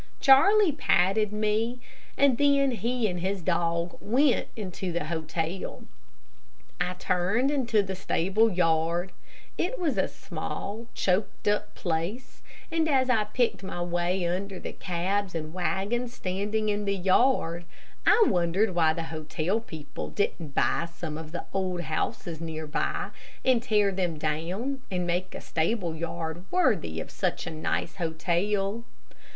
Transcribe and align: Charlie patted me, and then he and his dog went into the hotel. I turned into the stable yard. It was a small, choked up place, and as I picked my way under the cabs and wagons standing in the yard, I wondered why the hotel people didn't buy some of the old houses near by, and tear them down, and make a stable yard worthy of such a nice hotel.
Charlie 0.19 0.71
patted 0.71 1.31
me, 1.31 1.79
and 2.17 2.39
then 2.39 2.71
he 2.71 3.07
and 3.07 3.19
his 3.19 3.43
dog 3.43 3.99
went 4.01 4.47
into 4.55 4.91
the 4.91 5.05
hotel. 5.05 5.83
I 6.79 6.95
turned 6.95 7.51
into 7.51 7.83
the 7.83 7.95
stable 7.95 8.49
yard. 8.51 9.11
It 9.59 9.77
was 9.77 9.99
a 9.99 10.07
small, 10.07 10.87
choked 10.95 11.47
up 11.47 11.75
place, 11.75 12.41
and 12.71 12.89
as 12.89 13.11
I 13.11 13.25
picked 13.25 13.61
my 13.61 13.83
way 13.83 14.25
under 14.25 14.59
the 14.59 14.73
cabs 14.73 15.35
and 15.35 15.53
wagons 15.53 16.15
standing 16.15 16.69
in 16.69 16.85
the 16.85 16.97
yard, 16.97 17.63
I 18.03 18.23
wondered 18.25 18.73
why 18.73 18.93
the 18.93 19.03
hotel 19.03 19.59
people 19.59 20.09
didn't 20.09 20.55
buy 20.55 20.87
some 20.91 21.15
of 21.15 21.31
the 21.31 21.45
old 21.53 21.81
houses 21.81 22.41
near 22.41 22.65
by, 22.65 23.11
and 23.45 23.61
tear 23.61 23.91
them 23.91 24.17
down, 24.17 24.81
and 24.89 25.05
make 25.05 25.35
a 25.35 25.41
stable 25.41 25.95
yard 25.95 26.43
worthy 26.49 26.99
of 26.99 27.11
such 27.11 27.45
a 27.45 27.51
nice 27.51 27.97
hotel. 27.97 28.83